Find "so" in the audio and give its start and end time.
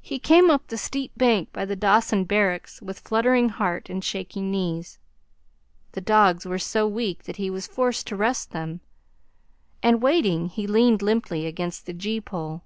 6.58-6.88